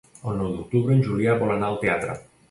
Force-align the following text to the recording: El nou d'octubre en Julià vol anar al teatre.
El 0.29 0.37
nou 0.37 0.47
d'octubre 0.53 0.95
en 0.99 1.03
Julià 1.07 1.35
vol 1.43 1.53
anar 1.57 1.69
al 1.69 1.77
teatre. 1.85 2.17